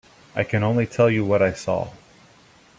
I 0.35 0.43
can 0.43 0.63
only 0.63 0.87
tell 0.87 1.11
you 1.11 1.23
what 1.23 1.43
I 1.43 1.53
saw. 1.53 1.91